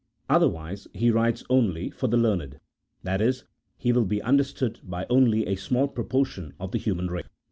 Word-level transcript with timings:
Otherwise 0.27 0.87
he 0.95 1.11
writes 1.11 1.43
only 1.47 1.91
for 1.91 2.07
the 2.07 2.17
learned— 2.17 2.59
that 3.03 3.21
is, 3.21 3.45
he 3.77 3.91
will 3.91 4.03
be 4.07 4.19
understood 4.23 4.79
by 4.83 5.05
only 5.11 5.45
a 5.45 5.53
small 5.55 5.87
proportion 5.87 6.55
of 6.59 6.71
the 6.71 6.79
human 6.79 7.05
race. 7.05 7.27